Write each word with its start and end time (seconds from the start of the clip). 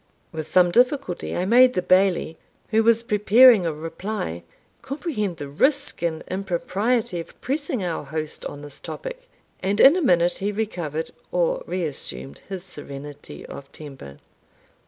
With 0.31 0.47
some 0.47 0.71
difficulty 0.71 1.35
I 1.37 1.45
made 1.45 1.73
the 1.73 1.83
Bailie, 1.83 2.35
who 2.69 2.81
was 2.83 3.03
preparing 3.03 3.67
a 3.67 3.71
reply, 3.71 4.41
comprehend 4.81 5.37
the 5.37 5.47
risk 5.47 6.01
and 6.01 6.23
impropriety 6.27 7.19
of 7.19 7.39
pressing 7.39 7.83
our 7.83 8.05
host 8.05 8.43
on 8.47 8.63
this 8.63 8.79
topic, 8.79 9.29
and 9.61 9.79
in 9.79 9.95
a 9.95 10.01
minute 10.01 10.37
he 10.39 10.51
recovered, 10.51 11.11
or 11.31 11.63
reassumed, 11.67 12.41
his 12.49 12.63
serenity 12.63 13.45
of 13.45 13.71
temper. 13.71 14.17